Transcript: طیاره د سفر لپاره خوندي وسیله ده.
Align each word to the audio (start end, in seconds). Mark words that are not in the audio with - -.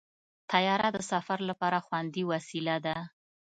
طیاره 0.51 0.89
د 0.95 0.97
سفر 1.11 1.39
لپاره 1.49 1.77
خوندي 1.85 2.23
وسیله 2.31 2.75
ده. 2.85 2.97